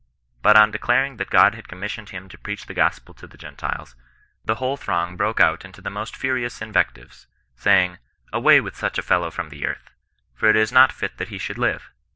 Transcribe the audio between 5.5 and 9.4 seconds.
into the most furious invectives, saying," Away with such a fellow